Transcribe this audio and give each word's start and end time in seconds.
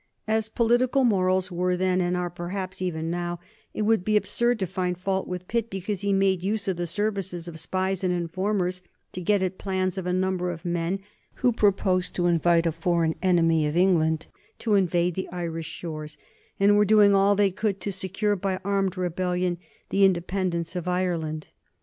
As 0.27 0.49
political 0.49 1.03
morals 1.03 1.51
were 1.51 1.77
then 1.77 2.01
and 2.01 2.17
are 2.17 2.31
perhaps 2.31 2.81
even 2.81 3.11
now, 3.11 3.39
it 3.71 3.83
would 3.83 4.03
be 4.03 4.17
absurd 4.17 4.57
to 4.57 4.65
find 4.65 4.97
fault 4.97 5.27
with 5.27 5.47
Pitt 5.47 5.69
because 5.69 6.01
he 6.01 6.11
made 6.11 6.41
use 6.41 6.67
of 6.67 6.75
the 6.77 6.87
services 6.87 7.47
of 7.47 7.59
spies 7.59 8.03
and 8.03 8.11
informers 8.11 8.81
to 9.11 9.21
get 9.21 9.43
at 9.43 9.59
the 9.59 9.63
plans 9.63 9.99
of 9.99 10.07
a 10.07 10.11
number 10.11 10.49
of 10.49 10.65
men 10.65 11.01
who 11.45 11.51
proposed 11.53 12.15
to 12.15 12.25
invite 12.25 12.65
a 12.65 12.71
foreign 12.71 13.13
enemy 13.21 13.67
of 13.67 13.77
England 13.77 14.25
to 14.57 14.73
invade 14.73 15.13
the 15.13 15.29
Irish 15.29 15.67
shores, 15.69 16.17
and 16.59 16.77
were 16.77 16.83
doing 16.83 17.13
all 17.13 17.35
they 17.35 17.51
could 17.51 17.79
to 17.81 17.91
secure 17.91 18.35
by 18.35 18.59
armed 18.65 18.97
rebellion 18.97 19.59
the 19.89 20.03
independence 20.03 20.75
of 20.75 20.87
Ireland. 20.87 21.49